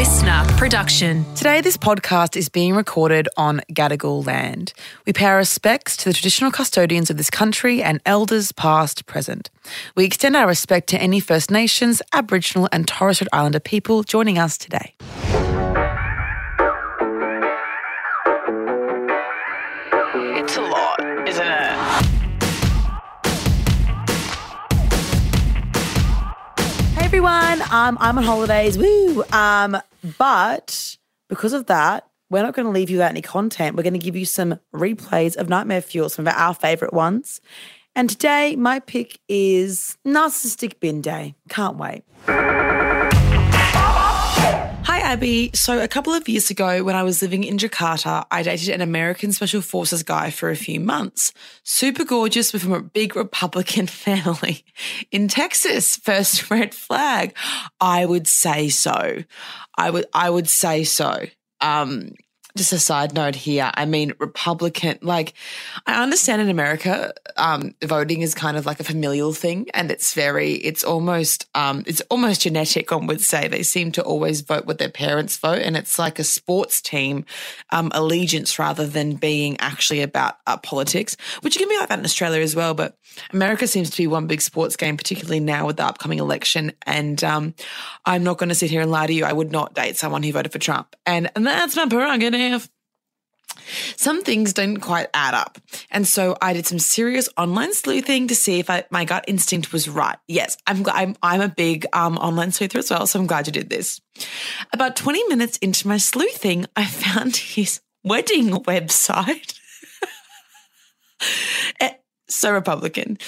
[0.00, 1.26] LiSTNR production.
[1.34, 4.72] Today, this podcast is being recorded on Gadigal land.
[5.04, 9.50] We pay our respects to the traditional custodians of this country and elders past, present.
[9.96, 14.38] We extend our respect to any First Nations, Aboriginal, and Torres Strait Islander people joining
[14.38, 14.94] us today.
[20.14, 22.06] It's a lot, isn't it?
[26.94, 29.24] Hey everyone, um, I'm on holidays, woo!
[29.30, 29.78] Um,
[30.18, 30.96] but
[31.28, 33.76] because of that, we're not going to leave you without any content.
[33.76, 37.40] We're going to give you some replays of Nightmare Fuel, some of our favourite ones.
[37.96, 41.34] And today, my pick is Narcissistic Bin Day.
[41.48, 42.04] Can't wait.
[45.00, 45.50] Abby.
[45.54, 48.80] So, a couple of years ago, when I was living in Jakarta, I dated an
[48.80, 51.32] American Special Forces guy for a few months.
[51.64, 54.64] Super gorgeous, but from a big Republican family.
[55.10, 57.36] In Texas, first red flag.
[57.80, 59.24] I would say so.
[59.76, 61.24] I would, I would say so.
[61.60, 62.12] Um,
[62.56, 63.70] just a side note here.
[63.74, 65.34] I mean, Republican, like,
[65.86, 70.14] I understand in America, um, voting is kind of like a familial thing and it's
[70.14, 73.48] very, it's almost, um, it's almost genetic, one would say.
[73.48, 77.24] They seem to always vote what their parents vote and it's like a sports team,
[77.70, 82.04] um, allegiance rather than being actually about uh, politics, which can be like that in
[82.04, 82.74] Australia as well.
[82.74, 82.96] But
[83.32, 86.72] America seems to be one big sports game, particularly now with the upcoming election.
[86.86, 87.54] And, um,
[88.04, 89.24] I'm not going to sit here and lie to you.
[89.24, 90.96] I would not date someone who voted for Trump.
[91.06, 92.39] And, and that's my prerogative.
[93.96, 95.58] Some things didn't quite add up.
[95.90, 99.72] And so I did some serious online sleuthing to see if I, my gut instinct
[99.72, 100.16] was right.
[100.28, 103.06] Yes, I'm, I'm, I'm a big um, online sleuther as well.
[103.06, 104.00] So I'm glad you did this.
[104.72, 109.56] About 20 minutes into my sleuthing, I found his wedding website.
[111.80, 111.92] Eh,
[112.30, 113.18] so Republican.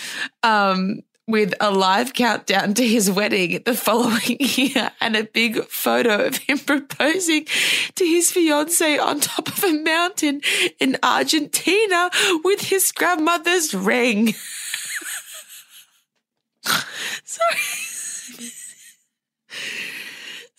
[0.43, 6.27] Um, with a live countdown to his wedding the following year and a big photo
[6.27, 7.47] of him proposing
[7.95, 10.41] to his fiancee on top of a mountain
[10.81, 12.11] in Argentina
[12.43, 14.35] with his grandmother's ring.
[17.25, 17.59] Sorry.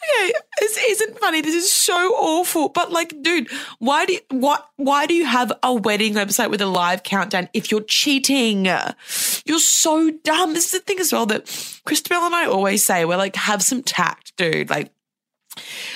[0.03, 1.41] Okay, this isn't funny.
[1.41, 2.69] This is so awful.
[2.69, 6.61] But like, dude, why do you, what why do you have a wedding website with
[6.61, 8.67] a live countdown if you're cheating?
[9.45, 10.53] You're so dumb.
[10.53, 11.45] This is the thing as well that
[11.85, 13.05] Christabel and I always say.
[13.05, 14.69] We're like, have some tact, dude.
[14.69, 14.91] Like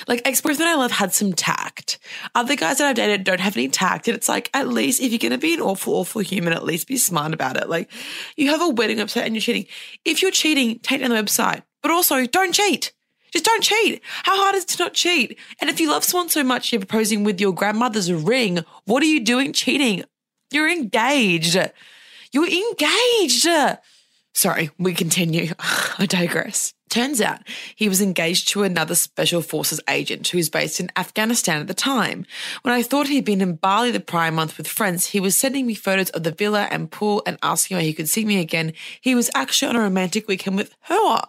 [0.06, 1.98] like ex-boyfriend I love had some tact.
[2.34, 4.06] Other guys that I've dated don't have any tact.
[4.08, 6.86] And it's like, at least if you're gonna be an awful, awful human, at least
[6.86, 7.68] be smart about it.
[7.68, 7.90] Like
[8.36, 9.66] you have a wedding website and you're cheating.
[10.04, 11.62] If you're cheating, take down the website.
[11.82, 12.92] But also don't cheat.
[13.32, 14.02] Just don't cheat.
[14.22, 15.38] How hard is it to not cheat?
[15.60, 19.06] And if you love someone so much you're proposing with your grandmother's ring, what are
[19.06, 20.04] you doing cheating?
[20.50, 21.56] You're engaged.
[22.32, 23.48] You're engaged.
[24.34, 25.52] Sorry, we continue.
[25.98, 26.74] I digress.
[26.88, 27.40] Turns out
[27.76, 31.74] he was engaged to another Special Forces agent who was based in Afghanistan at the
[31.74, 32.24] time.
[32.62, 35.66] When I thought he'd been in Bali the prior month with friends, he was sending
[35.66, 38.72] me photos of the villa and pool and asking where he could see me again.
[39.00, 41.20] He was actually on a romantic weekend with her.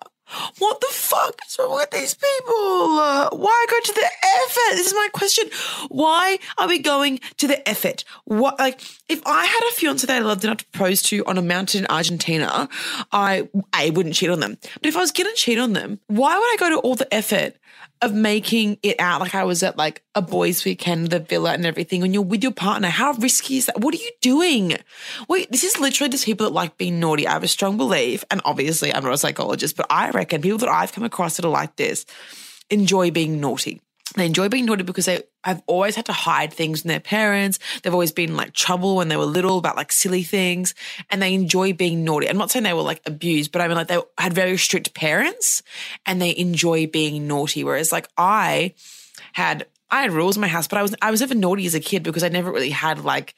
[0.57, 2.55] What the fuck is wrong with these people?
[2.55, 4.09] Why go to the
[4.45, 4.75] effort?
[4.75, 5.49] This is my question.
[5.89, 8.03] Why are we going to the effort?
[8.25, 11.37] What like if I had a fiance that I loved enough to propose to on
[11.37, 12.69] a mountain in Argentina,
[13.11, 14.57] I I wouldn't cheat on them.
[14.75, 17.11] But if I was gonna cheat on them, why would I go to all the
[17.13, 17.55] effort
[18.01, 21.65] of making it out like I was at like a boys' weekend, the villa and
[21.65, 22.87] everything, when you're with your partner.
[22.87, 23.81] How risky is that?
[23.81, 24.77] What are you doing?
[25.27, 27.27] Wait, this is literally just people that like being naughty.
[27.27, 30.59] I have a strong belief, and obviously I'm not a psychologist, but I reckon people
[30.59, 32.05] that I've come across that are like this
[32.69, 33.81] enjoy being naughty.
[34.15, 37.59] They enjoy being naughty because they have always had to hide things from their parents.
[37.81, 40.73] They've always been like trouble when they were little about like silly things
[41.09, 42.29] and they enjoy being naughty.
[42.29, 44.93] I'm not saying they were like abused, but I mean like they had very strict
[44.93, 45.63] parents
[46.05, 47.63] and they enjoy being naughty.
[47.63, 48.73] Whereas like I
[49.33, 51.75] had, I had rules in my house, but I was, I was never naughty as
[51.75, 53.35] a kid because I never really had like,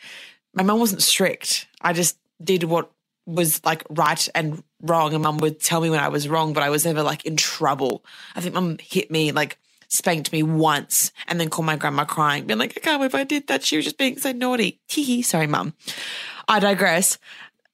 [0.53, 1.67] my mum wasn't strict.
[1.81, 2.91] I just did what
[3.25, 6.63] was like right and wrong and mum would tell me when I was wrong, but
[6.63, 8.03] I was never like in trouble.
[8.35, 9.57] I think mum hit me like
[9.91, 13.23] spanked me once and then called my grandma crying, being like, I can't believe I
[13.23, 13.63] did that.
[13.63, 14.79] She was just being so naughty.
[14.87, 15.73] Hee Sorry, mum.
[16.47, 17.17] I digress.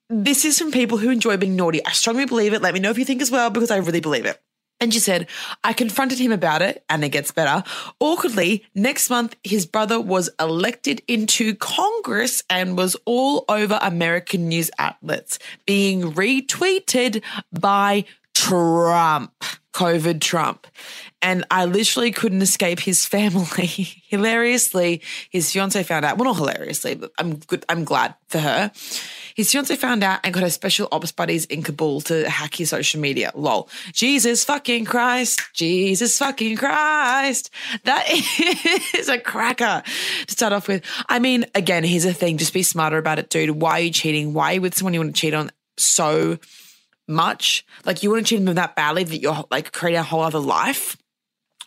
[0.09, 1.85] This is from people who enjoy being naughty.
[1.85, 2.61] I strongly believe it.
[2.61, 4.41] Let me know if you think as well, because I really believe it.
[4.79, 5.27] And she said,
[5.63, 7.63] I confronted him about it, and it gets better.
[7.99, 14.69] Awkwardly, next month, his brother was elected into Congress and was all over American news
[14.77, 18.05] outlets, being retweeted by
[18.35, 19.33] Trump,
[19.77, 20.65] COVID Trump.
[21.21, 23.67] And I literally couldn't escape his family.
[24.07, 26.17] hilariously, his fiance found out.
[26.17, 27.63] Well, not hilariously, but I'm good.
[27.69, 28.71] I'm glad for her.
[29.35, 32.69] His fiance found out and got her special ops buddies in Kabul to hack his
[32.69, 33.31] social media.
[33.35, 33.69] Lol.
[33.93, 35.41] Jesus fucking Christ.
[35.53, 37.51] Jesus fucking Christ.
[37.83, 38.03] That
[38.95, 39.83] is a cracker
[40.25, 40.83] to start off with.
[41.07, 42.37] I mean, again, here's the thing.
[42.37, 43.51] Just be smarter about it, dude.
[43.51, 44.33] Why are you cheating?
[44.33, 46.39] Why are you with someone you want to cheat on so
[47.07, 47.65] much?
[47.85, 50.39] Like you want to on them that badly that you're like creating a whole other
[50.39, 50.97] life?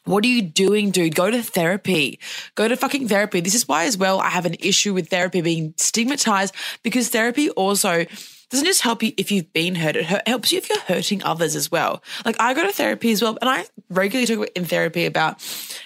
[0.04, 1.14] What are you doing, dude?
[1.14, 2.18] Go to therapy.
[2.54, 3.40] Go to fucking therapy.
[3.40, 7.50] This is why, as well, I have an issue with therapy being stigmatized because therapy
[7.50, 8.06] also
[8.50, 11.54] doesn't just help you if you've been hurt, it helps you if you're hurting others
[11.54, 12.02] as well.
[12.24, 15.42] Like I go to therapy as well, and I regularly talk in therapy about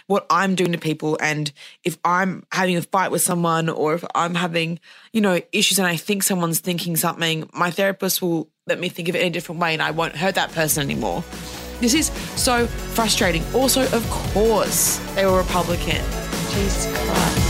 [0.06, 1.52] what I'm doing to people and
[1.84, 4.80] if I'm having a fight with someone or if I'm having,
[5.12, 9.08] you know, issues and I think someone's thinking something, my therapist will let me think
[9.08, 11.24] of it in a different way and I won't hurt that person anymore.
[11.80, 12.06] This is
[12.40, 13.44] so frustrating.
[13.54, 16.02] Also, of course, they were Republican.
[16.50, 17.43] Jesus Christ.